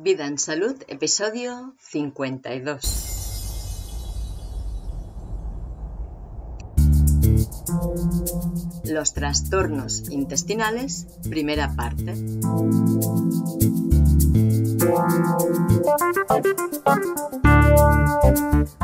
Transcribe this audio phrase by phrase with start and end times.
[0.00, 3.18] Vida en Salud, episodio 52.
[8.84, 12.14] Los trastornos intestinales, primera parte.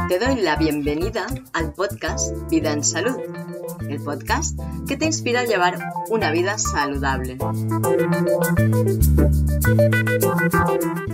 [0.09, 3.17] Te doy la bienvenida al podcast Vida en Salud,
[3.89, 5.79] el podcast que te inspira a llevar
[6.09, 7.39] una vida saludable.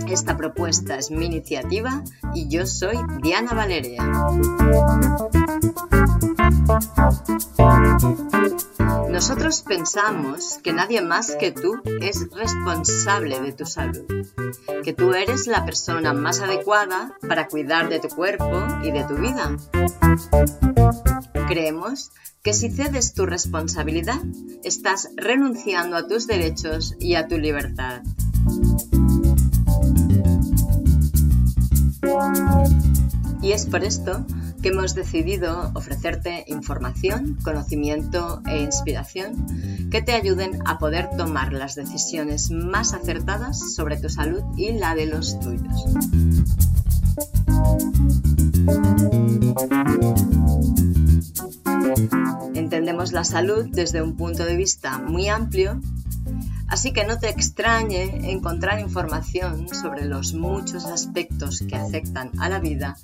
[0.07, 4.03] Esta propuesta es mi iniciativa y yo soy Diana Valeria.
[9.09, 14.05] Nosotros pensamos que nadie más que tú es responsable de tu salud,
[14.83, 19.15] que tú eres la persona más adecuada para cuidar de tu cuerpo y de tu
[19.15, 19.57] vida.
[21.51, 22.11] Creemos
[22.43, 24.21] que si cedes tu responsabilidad,
[24.63, 28.03] estás renunciando a tus derechos y a tu libertad.
[33.41, 34.25] Y es por esto
[34.61, 41.75] que hemos decidido ofrecerte información, conocimiento e inspiración que te ayuden a poder tomar las
[41.75, 45.83] decisiones más acertadas sobre tu salud y la de los tuyos.
[52.53, 55.79] Entendemos la salud desde un punto de vista muy amplio
[56.71, 62.59] Así que no te extrañe encontrar información sobre los muchos aspectos que afectan a la
[62.59, 62.95] vida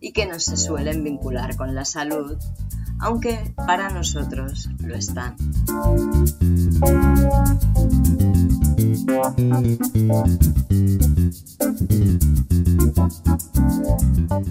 [0.00, 2.38] y que no se suelen vincular con la salud,
[2.98, 5.36] aunque para nosotros lo están.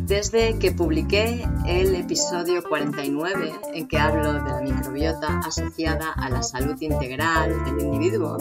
[0.07, 6.43] Desde que publiqué el episodio 49 en que hablo de la microbiota asociada a la
[6.43, 8.37] salud integral del individuo,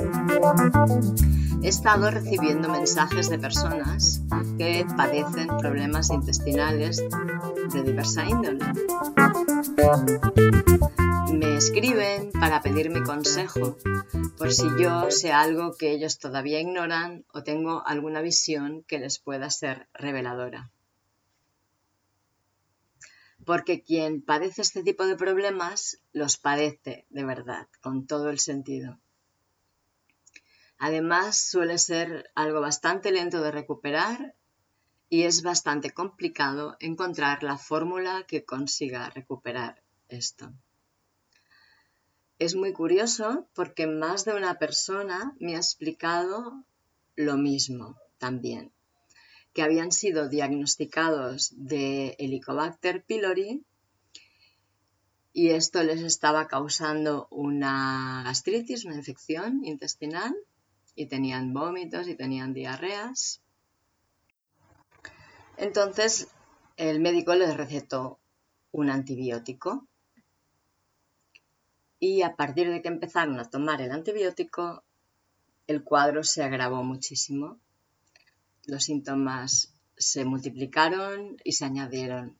[1.63, 4.23] he estado recibiendo mensajes de personas
[4.59, 7.03] que padecen problemas intestinales
[7.73, 8.65] de diversa índole.
[11.58, 13.77] Escriben para pedirme consejo
[14.39, 19.19] por si yo sé algo que ellos todavía ignoran o tengo alguna visión que les
[19.19, 20.70] pueda ser reveladora.
[23.45, 29.01] Porque quien padece este tipo de problemas los padece de verdad, con todo el sentido.
[30.79, 34.36] Además, suele ser algo bastante lento de recuperar
[35.08, 40.52] y es bastante complicado encontrar la fórmula que consiga recuperar esto.
[42.39, 46.65] Es muy curioso porque más de una persona me ha explicado
[47.17, 48.71] lo mismo también,
[49.53, 53.65] que habían sido diagnosticados de Helicobacter pylori
[55.33, 60.33] y esto les estaba causando una gastritis, una infección intestinal
[60.95, 63.41] y tenían vómitos y tenían diarreas.
[65.57, 66.29] Entonces
[66.77, 68.20] el médico les recetó
[68.70, 69.88] un antibiótico
[72.01, 74.85] y a partir de que empezaron a tomar el antibiótico,
[75.67, 77.59] el cuadro se agravó muchísimo.
[78.67, 82.37] Los síntomas se multiplicaron y se añadieron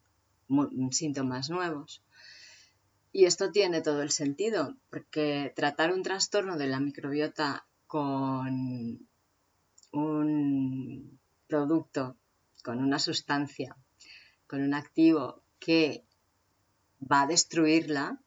[0.91, 2.03] síntomas nuevos.
[3.13, 9.09] Y esto tiene todo el sentido, porque tratar un trastorno de la microbiota con
[9.93, 12.17] un producto,
[12.63, 13.77] con una sustancia,
[14.47, 16.05] con un activo que
[17.01, 18.21] va a destruirla,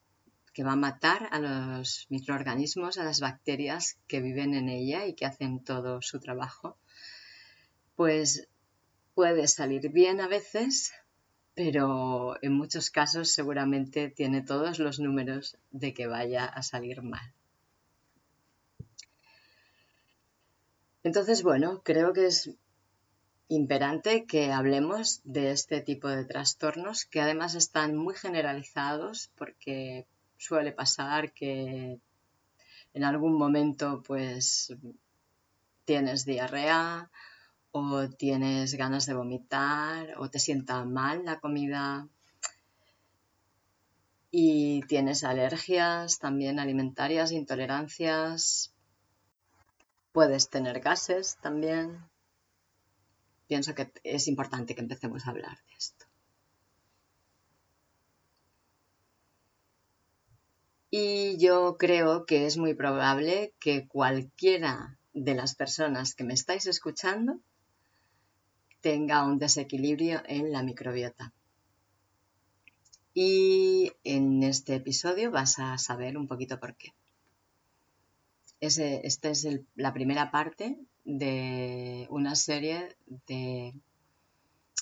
[0.52, 5.14] que va a matar a los microorganismos, a las bacterias que viven en ella y
[5.14, 6.76] que hacen todo su trabajo,
[7.96, 8.48] pues
[9.14, 10.92] puede salir bien a veces,
[11.54, 17.32] pero en muchos casos seguramente tiene todos los números de que vaya a salir mal.
[21.02, 22.50] Entonces, bueno, creo que es
[23.48, 30.06] imperante que hablemos de este tipo de trastornos que además están muy generalizados porque
[30.42, 32.00] suele pasar que
[32.94, 34.74] en algún momento pues
[35.84, 37.10] tienes diarrea
[37.70, 42.08] o tienes ganas de vomitar o te sienta mal la comida
[44.32, 48.74] y tienes alergias también alimentarias, intolerancias,
[50.10, 51.98] puedes tener gases también.
[53.46, 56.01] Pienso que es importante que empecemos a hablar de esto.
[60.94, 66.66] Y yo creo que es muy probable que cualquiera de las personas que me estáis
[66.66, 67.40] escuchando
[68.82, 71.32] tenga un desequilibrio en la microbiota.
[73.14, 76.92] Y en este episodio vas a saber un poquito por qué.
[78.60, 83.72] esta es la primera parte de una serie de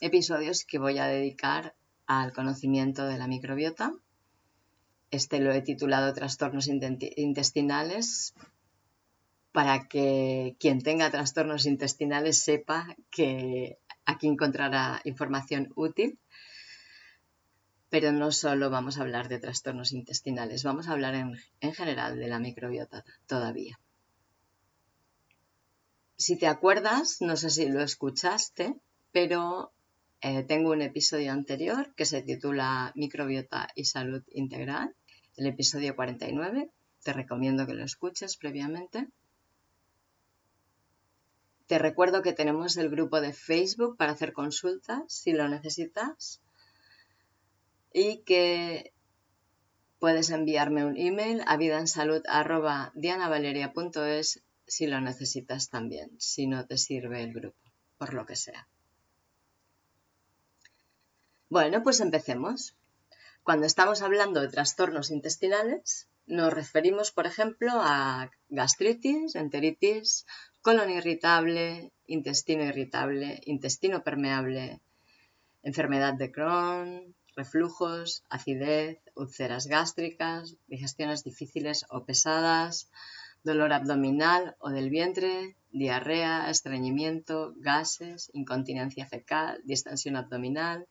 [0.01, 1.77] episodios que voy a dedicar
[2.07, 3.95] al conocimiento de la microbiota.
[5.11, 8.35] Este lo he titulado Trastornos intestinales
[9.53, 16.19] para que quien tenga trastornos intestinales sepa que aquí encontrará información útil.
[17.89, 22.21] Pero no solo vamos a hablar de trastornos intestinales, vamos a hablar en, en general
[22.21, 23.81] de la microbiota todavía.
[26.17, 28.77] Si te acuerdas, no sé si lo escuchaste,
[29.11, 29.73] pero
[30.21, 34.95] eh, tengo un episodio anterior que se titula Microbiota y Salud Integral,
[35.37, 36.71] el episodio 49.
[37.03, 39.09] Te recomiendo que lo escuches previamente.
[41.67, 46.41] Te recuerdo que tenemos el grupo de Facebook para hacer consultas si lo necesitas
[47.93, 48.93] y que
[50.01, 57.33] puedes enviarme un email a vidaensalud.dianavaleria.es si lo necesitas también, si no te sirve el
[57.33, 57.59] grupo,
[57.99, 58.69] por lo que sea.
[61.49, 62.77] Bueno, pues empecemos.
[63.43, 70.27] Cuando estamos hablando de trastornos intestinales, nos referimos, por ejemplo, a gastritis, enteritis,
[70.61, 74.81] colon irritable, intestino irritable, intestino permeable,
[75.63, 82.91] enfermedad de Crohn, reflujos, acidez, úlceras gástricas, digestiones difíciles o pesadas,
[83.43, 90.87] dolor abdominal o del vientre, diarrea, estreñimiento, gases, incontinencia fecal, distensión abdominal,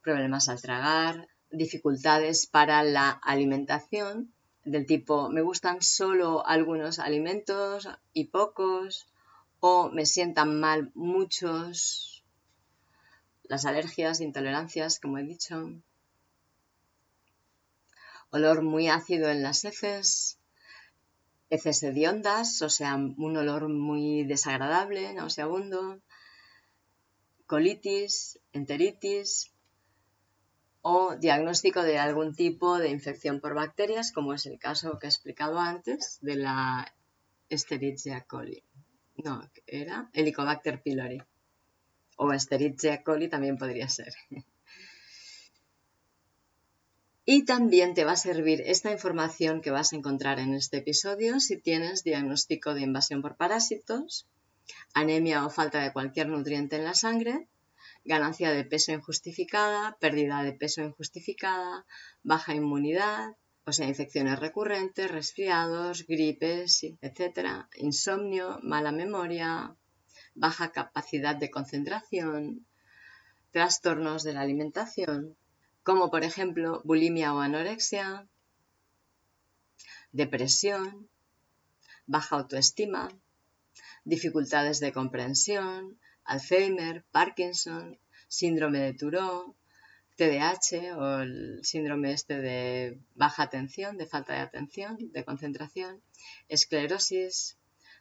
[0.00, 4.32] problemas al tragar, dificultades para la alimentación
[4.64, 9.08] del tipo me gustan solo algunos alimentos y pocos
[9.60, 12.22] o me sientan mal muchos,
[13.44, 15.72] las alergias, intolerancias, como he dicho,
[18.30, 20.38] olor muy ácido en las heces,
[21.50, 25.98] heces hediondas, o sea, un olor muy desagradable, nauseabundo,
[27.46, 29.50] colitis, enteritis,
[30.90, 35.10] o diagnóstico de algún tipo de infección por bacterias, como es el caso que he
[35.10, 36.90] explicado antes de la
[37.50, 38.62] Escherichia coli.
[39.16, 39.34] No,
[39.66, 41.20] era Helicobacter pylori.
[42.16, 44.14] O Escherichia coli también podría ser.
[47.26, 51.38] Y también te va a servir esta información que vas a encontrar en este episodio
[51.40, 54.26] si tienes diagnóstico de invasión por parásitos,
[54.94, 57.46] anemia o falta de cualquier nutriente en la sangre
[58.12, 61.84] ganancia de peso injustificada, pérdida de peso injustificada,
[62.22, 63.36] baja inmunidad,
[63.68, 66.70] o sea, infecciones recurrentes, resfriados, gripes,
[67.08, 67.20] etc.,
[67.76, 69.76] insomnio, mala memoria,
[70.34, 72.66] baja capacidad de concentración,
[73.50, 75.36] trastornos de la alimentación,
[75.82, 78.26] como por ejemplo bulimia o anorexia,
[80.12, 81.10] depresión,
[82.06, 83.02] baja autoestima,
[84.04, 85.98] dificultades de comprensión,
[86.28, 87.98] Alzheimer, Parkinson,
[88.28, 89.56] síndrome de Turó,
[90.18, 96.02] TDAH o el síndrome este de baja atención, de falta de atención, de concentración,
[96.48, 97.56] esclerosis,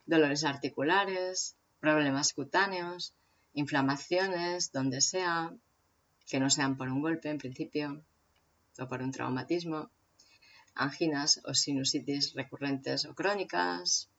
[0.06, 3.14] dolores articulares, problemas cutáneos,
[3.54, 5.54] inflamaciones, donde sea,
[6.30, 8.04] que no sean por un golpe en principio
[8.78, 9.90] o por un traumatismo,
[10.76, 14.10] anginas o sinusitis recurrentes o crónicas,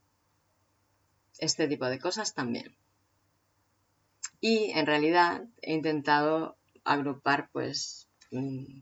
[1.39, 2.75] este tipo de cosas también
[4.41, 8.81] y en realidad he intentado agrupar pues mm,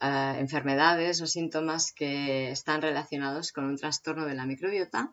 [0.00, 5.12] enfermedades o síntomas que están relacionados con un trastorno de la microbiota,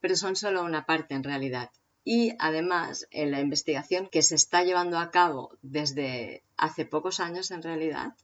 [0.00, 1.70] pero son solo una parte en realidad.
[2.04, 7.50] Y además, en la investigación que se está llevando a cabo desde hace pocos años
[7.50, 8.14] en realidad,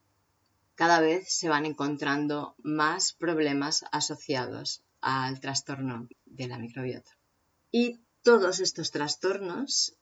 [0.74, 7.10] cada vez se van encontrando más problemas asociados al trastorno de la microbiota.
[7.70, 9.96] Y todos estos trastornos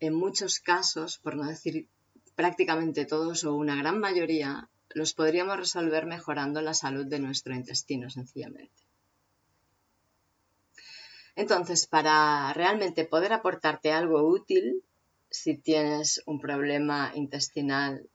[0.00, 1.88] en muchos casos, por no decir
[2.34, 8.10] prácticamente todos o una gran mayoría, los podríamos resolver mejorando la salud de nuestro intestino
[8.10, 8.82] sencillamente.
[11.34, 14.82] Entonces, para realmente poder aportarte algo útil,
[15.30, 18.08] si tienes un problema intestinal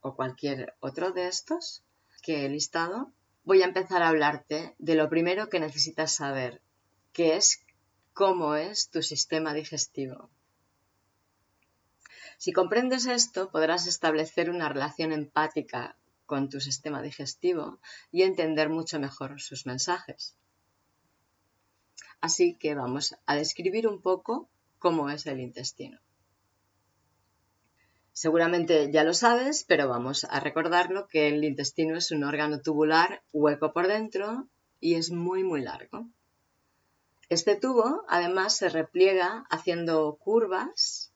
[0.00, 1.82] o cualquier otro de estos
[2.22, 3.10] que he listado,
[3.44, 6.60] voy a empezar a hablarte de lo primero que necesitas saber,
[7.14, 7.64] que es
[8.12, 10.28] cómo es tu sistema digestivo.
[12.38, 17.80] Si comprendes esto, podrás establecer una relación empática con tu sistema digestivo
[18.12, 20.36] y entender mucho mejor sus mensajes.
[22.20, 25.98] Así que vamos a describir un poco cómo es el intestino.
[28.12, 33.22] Seguramente ya lo sabes, pero vamos a recordarlo que el intestino es un órgano tubular
[33.32, 36.06] hueco por dentro y es muy muy largo.
[37.28, 41.07] Este tubo además se repliega haciendo curvas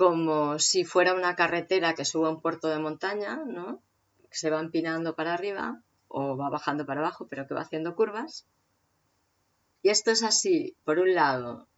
[0.00, 3.82] como si fuera una carretera que sube a un puerto de montaña, ¿no?
[4.30, 7.94] Que se va empinando para arriba o va bajando para abajo, pero que va haciendo
[7.94, 8.46] curvas.
[9.82, 11.68] Y esto es así, por un lado,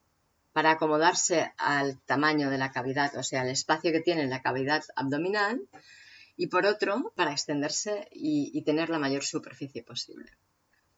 [0.52, 4.84] para acomodarse al tamaño de la cavidad, o sea, al espacio que tiene la cavidad
[4.94, 5.60] abdominal,
[6.36, 10.30] y por otro, para extenderse y, tener la mayor superficie posible.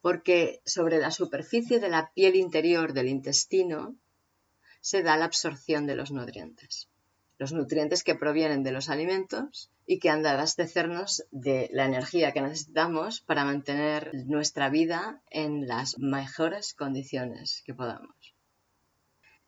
[0.02, 3.96] Porque sobre la superficie de la piel interior del intestino
[4.82, 6.90] se da la absorción de los nutrientes.
[7.38, 12.32] Los nutrientes que provienen de los alimentos y que han de abastecernos de la energía
[12.32, 18.14] que necesitamos para mantener nuestra vida en las mejores condiciones que podamos.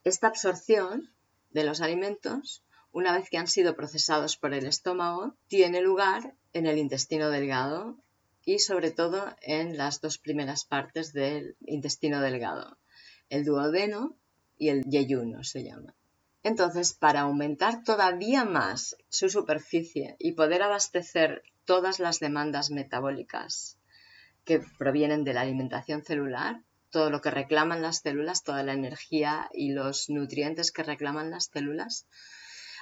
[0.05, 1.11] Esta absorción
[1.51, 2.63] de los alimentos
[2.97, 7.99] una vez que han sido procesados por el estómago, tiene lugar en el intestino delgado
[8.43, 12.79] y sobre todo en las dos primeras partes del intestino delgado,
[13.29, 14.17] el duodeno
[14.57, 15.95] y el yeyuno se llama.
[16.47, 23.79] Entonces, para aumentar todavía más su superficie y poder abastecer todas las demandas metabólicas
[24.45, 29.51] que provienen de la alimentación celular, todo lo que reclaman las células, toda la energía
[29.53, 32.07] y los nutrientes que reclaman las células,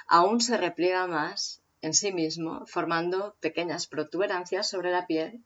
[0.05, 5.43] aún se repliega más en sí mismo, formando pequeñas protuberancias sobre la piel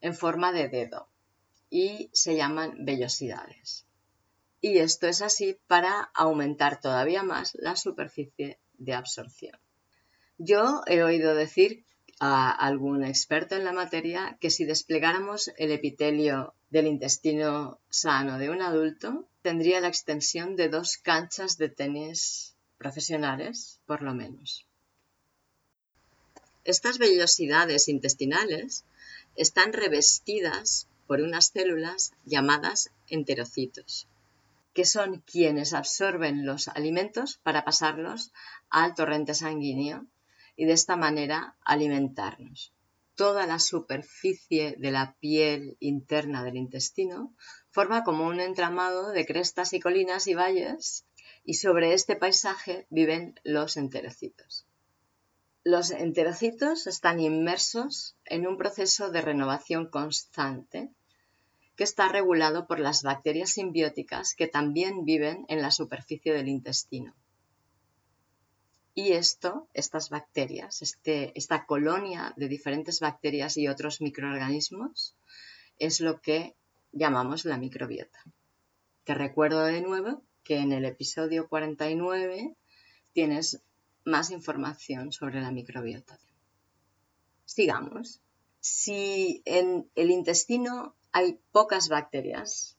[0.00, 1.10] en forma de dedo
[1.68, 3.84] y se llaman vellosidades.
[4.60, 9.58] Y esto es así para aumentar todavía más la superficie de absorción.
[10.38, 11.84] Yo he oído decir
[12.18, 18.50] a algún experto en la materia que si desplegáramos el epitelio del intestino sano de
[18.50, 24.66] un adulto, tendría la extensión de dos canchas de tenis profesionales, por lo menos.
[26.64, 28.84] Estas vellosidades intestinales
[29.34, 34.06] están revestidas por unas células llamadas enterocitos,
[34.72, 38.32] que son quienes absorben los alimentos para pasarlos
[38.68, 40.06] al torrente sanguíneo
[40.56, 42.72] y de esta manera alimentarnos.
[43.14, 47.34] Toda la superficie de la piel interna del intestino
[47.70, 51.04] forma como un entramado de crestas y colinas y valles
[51.44, 54.66] y sobre este paisaje viven los enterocitos.
[55.62, 60.90] Los enterocitos están inmersos en un proceso de renovación constante
[61.80, 67.14] que está regulado por las bacterias simbióticas que también viven en la superficie del intestino.
[68.94, 75.16] Y esto, estas bacterias, este, esta colonia de diferentes bacterias y otros microorganismos,
[75.78, 76.54] es lo que
[76.92, 78.24] llamamos la microbiota.
[79.04, 82.56] Te recuerdo de nuevo que en el episodio 49
[83.14, 83.62] tienes
[84.04, 86.18] más información sobre la microbiota.
[87.46, 88.20] Sigamos.
[88.60, 92.76] Si en el intestino hay pocas bacterias,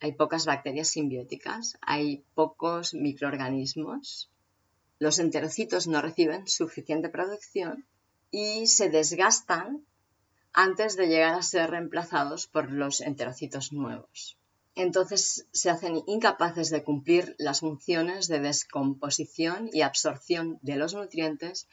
[0.00, 4.30] hay pocas bacterias simbióticas, hay pocos microorganismos,
[4.98, 7.86] los enterocitos no reciben suficiente producción
[8.30, 9.84] y se desgastan
[10.52, 14.36] antes de llegar a ser reemplazados por los enterocitos nuevos
[14.74, 21.68] entonces se hacen incapaces de cumplir las funciones de descomposición y absorción de los nutrientes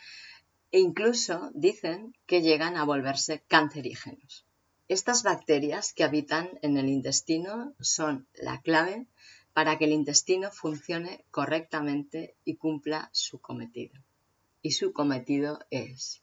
[0.71, 4.46] e incluso dicen que llegan a volverse cancerígenos.
[4.89, 9.07] Estas bacterias que habitan en el intestino son la clave
[9.53, 13.99] para que el intestino funcione correctamente y cumpla su cometido.
[14.61, 16.21] Y su cometido es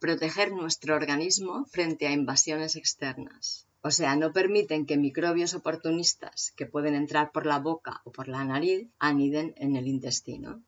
[0.00, 6.66] proteger nuestro organismo frente a invasiones externas, o sea, no permiten que microbios oportunistas que
[6.66, 10.62] pueden entrar por la boca o por la nariz aniden en el intestino.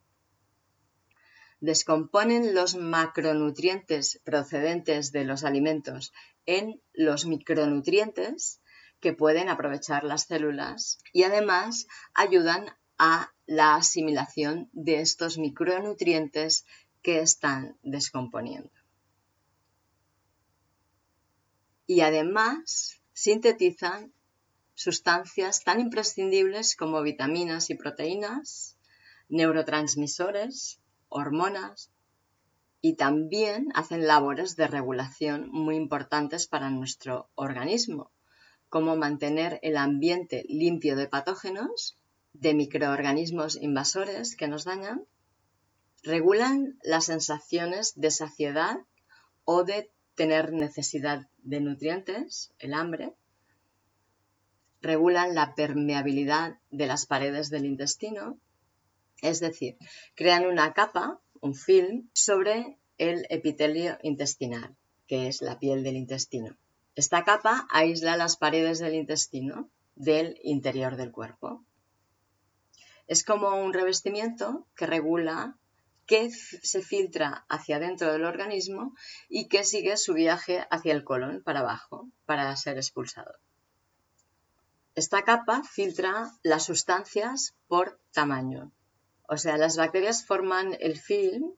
[1.60, 6.12] Descomponen los macronutrientes procedentes de los alimentos
[6.46, 8.60] en los micronutrientes
[9.00, 12.66] que pueden aprovechar las células y además ayudan
[12.98, 16.66] a la asimilación de estos micronutrientes
[17.02, 18.70] que están descomponiendo.
[21.86, 24.12] Y además sintetizan
[24.74, 28.78] sustancias tan imprescindibles como vitaminas y proteínas,
[29.28, 30.79] neurotransmisores,
[31.10, 31.90] hormonas
[32.80, 38.10] y también hacen labores de regulación muy importantes para nuestro organismo,
[38.70, 41.98] como mantener el ambiente limpio de patógenos,
[42.32, 45.04] de microorganismos invasores que nos dañan,
[46.02, 48.78] regulan las sensaciones de saciedad
[49.44, 53.14] o de tener necesidad de nutrientes, el hambre,
[54.80, 58.38] regulan la permeabilidad de las paredes del intestino,
[59.22, 59.76] es decir,
[60.14, 66.56] crean una capa, un film, sobre el epitelio intestinal, que es la piel del intestino.
[66.94, 71.64] Esta capa aísla las paredes del intestino del interior del cuerpo
[73.06, 75.56] Es como un revestimiento que regula
[76.06, 78.94] qué se filtra hacia dentro del organismo
[79.28, 83.32] y qué sigue su viaje hacia el colon para abajo para ser expulsado.
[84.94, 88.72] Esta capa filtra las sustancias por tamaño.
[89.32, 91.52] O sea, las bacterias forman el film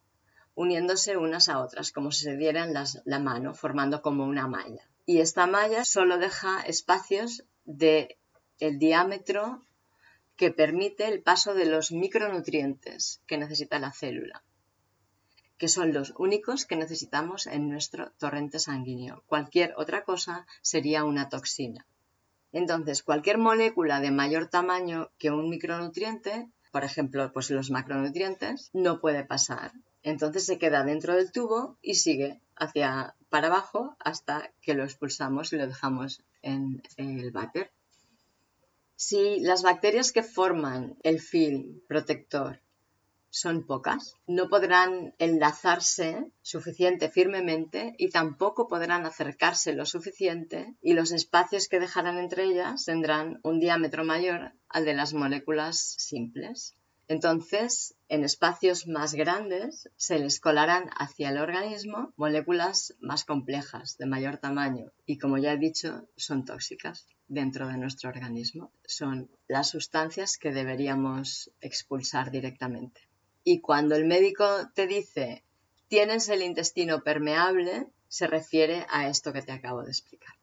[0.55, 4.87] uniéndose unas a otras, como si se dieran la mano, formando como una malla.
[5.07, 8.19] Y esta malla solo deja espacios de
[8.59, 9.65] el diámetro
[10.37, 14.45] que permite el paso de los micronutrientes que necesita la célula,
[15.57, 19.25] que son los únicos que necesitamos en nuestro torrente sanguíneo.
[19.27, 21.87] Cualquier otra cosa sería una toxina.
[22.53, 29.01] Entonces, cualquier molécula de mayor tamaño que un micronutriente, por ejemplo, pues los macronutrientes, no
[29.01, 29.73] puede pasar.
[30.03, 35.53] Entonces se queda dentro del tubo y sigue hacia para abajo hasta que lo expulsamos
[35.53, 37.71] y lo dejamos en el váter.
[38.97, 42.61] Si las bacterias que forman el film protector
[43.35, 51.13] son pocas, no podrán enlazarse suficiente firmemente y tampoco podrán acercarse lo suficiente y los
[51.13, 56.75] espacios que dejarán entre ellas tendrán un diámetro mayor al de las moléculas simples.
[57.09, 64.05] Entonces, en espacios más grandes se les colarán hacia el organismo moléculas más complejas, de
[64.05, 68.73] mayor tamaño, y como ya he dicho, son tóxicas dentro de nuestro organismo.
[68.85, 73.01] Son las sustancias que deberíamos expulsar directamente.
[73.45, 75.45] Y cuando el médico te dice
[75.89, 80.35] tienes el intestino permeable, se refiere a esto que te acabo de explicar.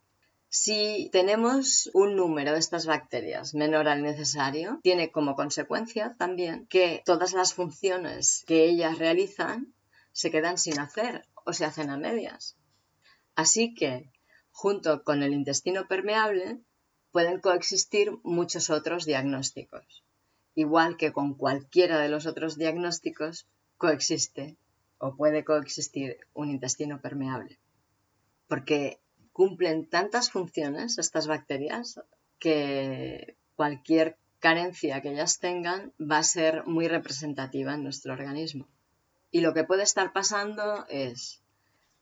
[0.49, 7.01] Si tenemos un número de estas bacterias menor al necesario, tiene como consecuencia también que
[7.05, 9.73] todas las funciones que ellas realizan
[10.11, 12.57] se quedan sin hacer o se hacen a medias.
[13.35, 14.11] Así que,
[14.51, 16.59] junto con el intestino permeable,
[17.11, 20.03] pueden coexistir muchos otros diagnósticos.
[20.55, 24.57] Igual que con cualquiera de los otros diagnósticos coexiste
[24.97, 27.59] o puede coexistir un intestino permeable.
[28.47, 28.99] Porque
[29.31, 32.01] cumplen tantas funciones estas bacterias
[32.39, 38.67] que cualquier carencia que ellas tengan va a ser muy representativa en nuestro organismo.
[39.31, 41.41] Y lo que puede estar pasando es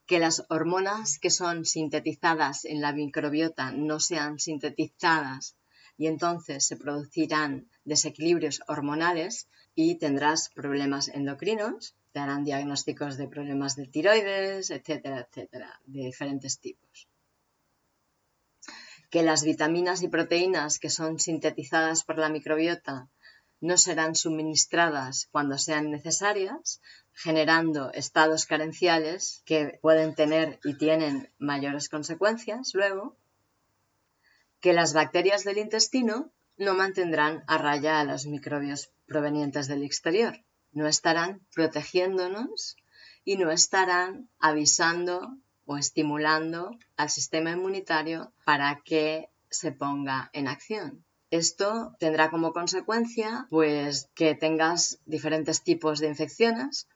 [0.05, 5.56] que las hormonas que son sintetizadas en la microbiota no sean sintetizadas
[5.97, 13.75] y entonces se producirán desequilibrios hormonales y tendrás problemas endocrinos, te harán diagnósticos de problemas
[13.75, 17.07] de tiroides, etcétera, etcétera, de diferentes tipos.
[19.09, 23.07] Que las vitaminas y proteínas que son sintetizadas por la microbiota
[23.59, 26.81] no serán suministradas cuando sean necesarias,
[27.13, 33.15] generando estados carenciales que pueden tener y tienen mayores consecuencias luego,
[34.59, 40.43] que las bacterias del intestino no mantendrán a raya a los microbios provenientes del exterior,
[40.71, 42.77] no estarán protegiéndonos
[43.23, 51.03] y no estarán avisando o estimulando al sistema inmunitario para que se ponga en acción.
[51.29, 56.87] Esto tendrá como consecuencia pues que tengas diferentes tipos de infecciones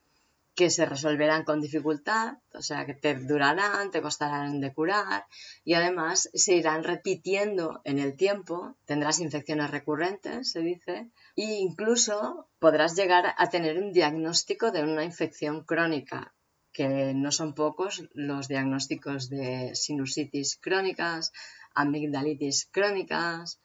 [0.62, 5.26] que se resolverán con dificultad, o sea que te durarán, te costarán de curar
[5.63, 12.47] y además se irán repitiendo en el tiempo, tendrás infecciones recurrentes, se dice, e incluso
[12.60, 16.32] podrás llegar a tener un diagnóstico de una infección crónica,
[16.71, 21.34] que no son pocos los diagnósticos de sinusitis crónicas,
[21.74, 23.60] amigdalitis crónicas.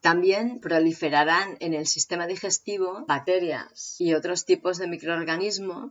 [0.00, 5.90] También proliferarán en el sistema digestivo bacterias y otros tipos de microorganismos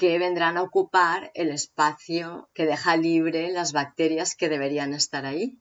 [0.00, 5.58] que vendrán a ocupar el espacio que deja libre las bacterias que deberían estar ahí.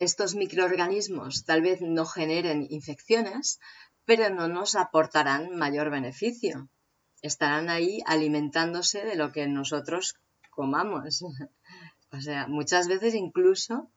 [0.00, 3.60] Estos microorganismos tal vez no generen infecciones,
[4.04, 6.68] pero no nos aportarán mayor beneficio
[7.26, 10.16] estarán ahí alimentándose de lo que nosotros
[10.50, 11.24] comamos.
[12.12, 13.90] O sea, muchas veces incluso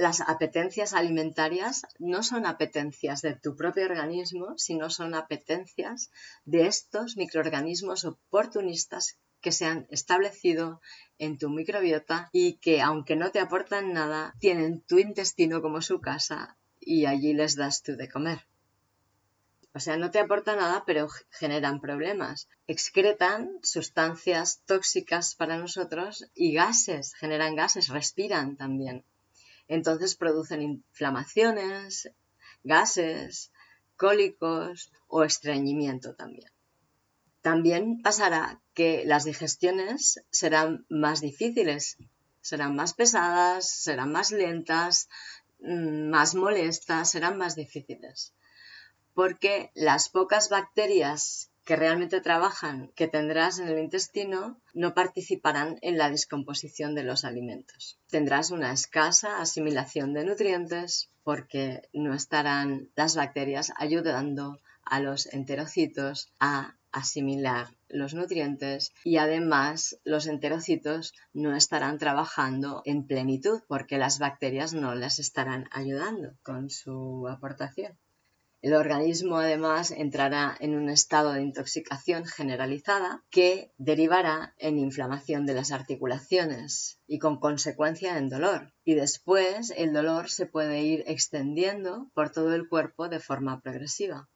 [0.00, 6.10] las apetencias alimentarias no son apetencias de tu propio organismo, sino son apetencias
[6.46, 10.80] de estos microorganismos oportunistas que se han establecido
[11.18, 16.00] en tu microbiota y que, aunque no te aportan nada, tienen tu intestino como su
[16.00, 18.46] casa y allí les das tú de comer.
[19.74, 22.48] O sea, no te aporta nada, pero generan problemas.
[22.66, 29.04] Excretan sustancias tóxicas para nosotros y gases, generan gases, respiran también.
[29.70, 32.10] Entonces producen inflamaciones,
[32.64, 33.52] gases,
[33.96, 36.50] cólicos o estreñimiento también.
[37.40, 41.96] También pasará que las digestiones serán más difíciles,
[42.40, 45.08] serán más pesadas, serán más lentas,
[45.60, 48.34] mm, más molestas, serán más difíciles
[49.14, 55.98] porque las pocas bacterias que realmente trabajan que tendrás en el intestino no participarán en
[55.98, 57.98] la descomposición de los alimentos.
[58.08, 66.32] Tendrás una escasa asimilación de nutrientes porque no estarán las bacterias ayudando a los enterocitos
[66.40, 74.18] a asimilar los nutrientes y además los enterocitos no estarán trabajando en plenitud porque las
[74.18, 77.96] bacterias no les estarán ayudando con su aportación.
[78.62, 85.54] El organismo además entrará en un estado de intoxicación generalizada que derivará en inflamación de
[85.54, 88.74] las articulaciones y con consecuencia en dolor.
[88.84, 94.28] Y después el dolor se puede ir extendiendo por todo el cuerpo de forma progresiva.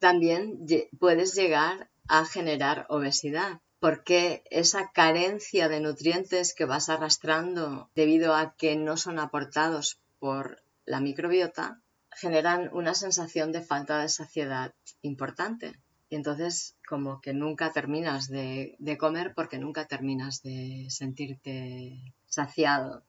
[0.00, 0.66] También
[0.98, 8.56] puedes llegar a generar obesidad porque esa carencia de nutrientes que vas arrastrando debido a
[8.56, 11.80] que no son aportados por la microbiota
[12.16, 15.78] generan una sensación de falta de saciedad importante.
[16.10, 23.02] Y entonces como que nunca terminas de, comer porque nunca terminas de sentirte saciado.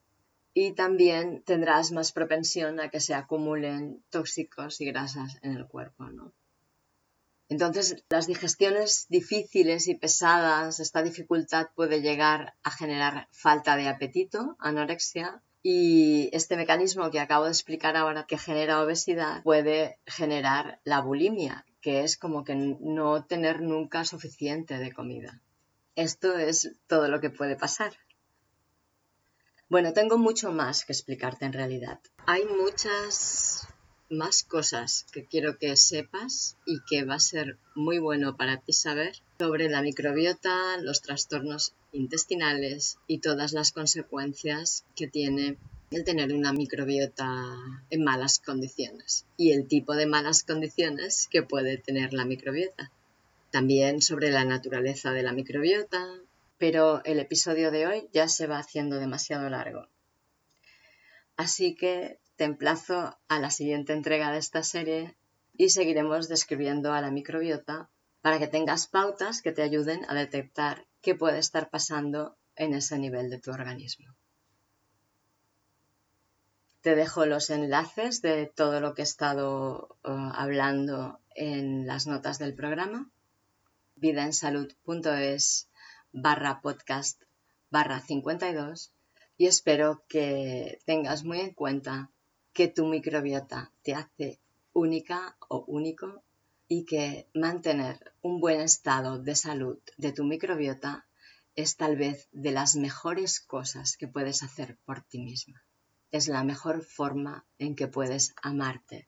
[0.54, 6.06] Y también tendrás más propensión a que se acumulen tóxicos y grasas en el cuerpo,
[6.06, 6.34] ¿no?
[7.48, 14.56] Entonces, las digestiones difíciles y pesadas, esta dificultad puede llegar a generar falta de apetito,
[14.60, 21.02] anorexia, y este mecanismo que acabo de explicar ahora que genera obesidad puede generar la
[21.02, 25.42] bulimia, que es como que no tener nunca suficiente de comida.
[25.96, 27.94] Esto es todo lo que puede pasar.
[29.68, 32.00] Bueno, tengo mucho más que explicarte en realidad.
[32.28, 33.68] Hay muchas
[34.12, 38.72] más cosas que quiero que sepas y que va a ser muy bueno para ti
[38.72, 45.58] saber sobre la microbiota, los trastornos intestinales y todas las consecuencias que tiene
[45.92, 47.26] el tener una microbiota
[47.90, 52.92] en malas condiciones y el tipo de malas condiciones que puede tener la microbiota.
[53.52, 56.06] También sobre la naturaleza de la microbiota,
[56.58, 59.88] pero el episodio de hoy ya se va haciendo demasiado largo.
[61.38, 65.16] Así que te emplazo a la siguiente entrega de esta serie
[65.58, 67.90] y seguiremos describiendo a la microbiota
[68.22, 72.98] para que tengas pautas que te ayuden a detectar qué puede estar pasando en ese
[72.98, 74.16] nivel de tu organismo.
[76.82, 82.40] Te dejo los enlaces de todo lo que he estado eh, hablando en las notas
[82.40, 83.08] del programa,
[83.98, 85.70] vidaensalud.es
[86.12, 87.22] barra podcast
[87.70, 88.92] barra 52
[89.38, 92.10] y espero que tengas muy en cuenta
[92.52, 94.40] que tu microbiota te hace
[94.74, 96.25] única o único
[96.68, 101.06] y que mantener un buen estado de salud de tu microbiota
[101.56, 105.64] es tal vez de las mejores cosas que puedes hacer por ti misma.
[106.12, 109.08] Es la mejor forma en que puedes amarte.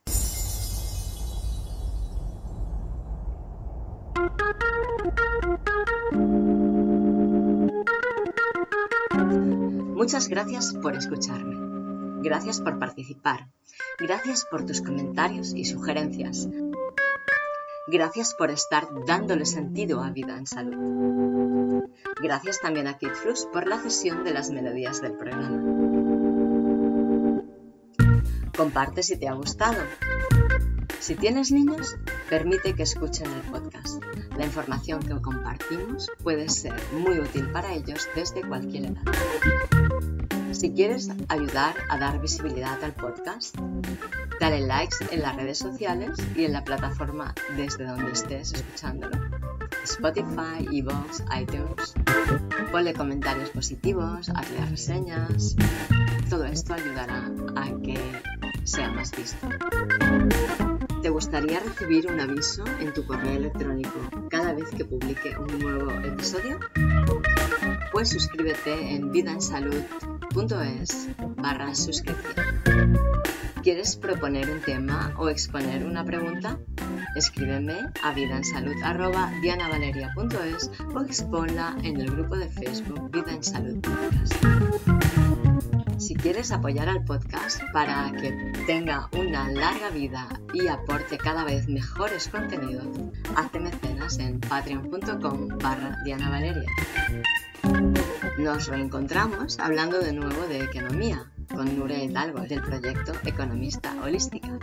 [9.95, 11.57] Muchas gracias por escucharme.
[12.23, 13.49] Gracias por participar.
[13.99, 16.47] Gracias por tus comentarios y sugerencias.
[17.87, 21.85] Gracias por estar dándole sentido a Vida en Salud.
[22.21, 25.61] Gracias también a KidFlux por la cesión de las melodías del programa.
[28.57, 29.81] Comparte si te ha gustado.
[30.99, 31.95] Si tienes niños,
[32.29, 34.03] permite que escuchen el podcast.
[34.37, 40.16] La información que compartimos puede ser muy útil para ellos desde cualquier edad.
[40.57, 43.55] Si quieres ayudar a dar visibilidad al podcast,
[44.39, 49.19] dale likes en las redes sociales y en la plataforma desde donde estés escuchándolo.
[49.83, 51.93] Spotify, Evox, iTunes.
[52.71, 55.55] Ponle comentarios positivos, hazle reseñas.
[56.27, 57.99] Todo esto ayudará a que
[58.63, 59.47] sea más visto.
[61.03, 63.99] ¿Te gustaría recibir un aviso en tu correo electrónico
[64.31, 66.59] cada vez que publique un nuevo episodio?
[67.91, 69.11] Pues suscríbete en
[70.33, 72.97] vidaensalud.es barra suscripción.
[73.63, 76.57] ¿Quieres proponer un tema o exponer una pregunta?
[77.15, 83.79] Escríbeme a vidaensalud.dianavaleria.es o exponla en el grupo de Facebook Vida en Salud
[85.97, 88.31] Si quieres apoyar al podcast para que
[88.65, 92.87] tenga una larga vida y aporte cada vez mejores contenidos,
[93.35, 96.69] hazte mecenas en patreon.com barra dianavaleria.
[98.37, 104.59] Nos reencontramos hablando de nuevo de economía con Nure Hidalgo del proyecto Economista Holística,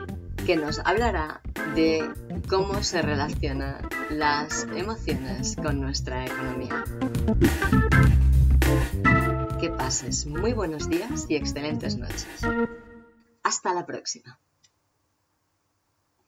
[0.47, 1.41] que nos hablará
[1.75, 2.09] de
[2.49, 6.85] cómo se relacionan las emociones con nuestra economía.
[9.61, 12.29] Que pases muy buenos días y excelentes noches.
[13.43, 14.39] Hasta la próxima.